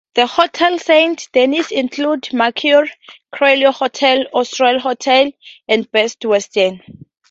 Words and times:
The 0.15 0.25
hotels 0.25 0.71
in 0.71 0.79
Saint-Denis 0.79 1.69
include 1.69 2.33
Mercure 2.33 2.87
Creolia 3.31 3.71
Hotel, 3.71 4.25
Austral 4.33 4.79
Hotel 4.79 5.31
and 5.67 5.91
Best 5.91 6.25
Western. 6.25 6.81